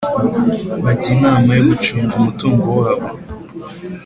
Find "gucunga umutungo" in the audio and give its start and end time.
1.69-2.67